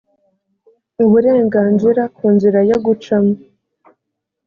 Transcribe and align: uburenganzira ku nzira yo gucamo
uburenganzira 1.03 2.03
ku 2.15 2.25
nzira 2.35 2.59
yo 2.69 2.77
gucamo 2.85 3.33